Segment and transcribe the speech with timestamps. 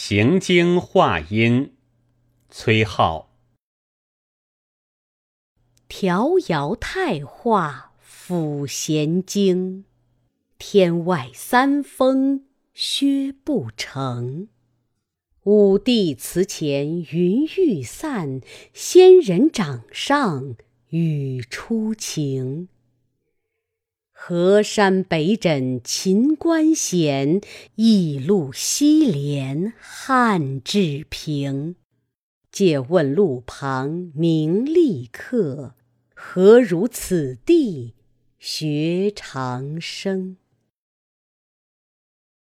[0.00, 1.74] 行经化音，
[2.48, 3.26] 崔颢。
[5.88, 9.84] 迢遥太化抚弦经，
[10.56, 14.46] 天外三峰薛不成。
[15.42, 18.40] 五帝祠前云欲散，
[18.72, 20.54] 仙人掌上
[20.90, 22.68] 雨初晴。
[24.20, 27.40] 河山北枕秦关险，
[27.76, 31.76] 驿路西连汉志平。
[32.50, 35.76] 借问路旁名利客，
[36.14, 37.94] 何如此地
[38.40, 40.36] 学长生？